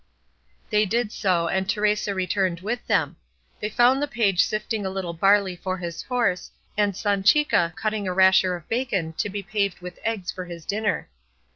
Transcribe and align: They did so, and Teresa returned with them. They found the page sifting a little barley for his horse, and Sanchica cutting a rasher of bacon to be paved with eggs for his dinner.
They 0.71 0.87
did 0.87 1.11
so, 1.11 1.47
and 1.47 1.69
Teresa 1.69 2.15
returned 2.15 2.61
with 2.61 2.87
them. 2.87 3.17
They 3.59 3.69
found 3.69 4.01
the 4.01 4.07
page 4.07 4.43
sifting 4.43 4.83
a 4.83 4.89
little 4.89 5.13
barley 5.13 5.55
for 5.55 5.77
his 5.77 6.01
horse, 6.01 6.49
and 6.75 6.95
Sanchica 6.95 7.75
cutting 7.75 8.07
a 8.07 8.13
rasher 8.15 8.55
of 8.55 8.67
bacon 8.67 9.13
to 9.19 9.29
be 9.29 9.43
paved 9.43 9.79
with 9.79 9.99
eggs 10.03 10.31
for 10.31 10.45
his 10.45 10.65
dinner. 10.65 11.07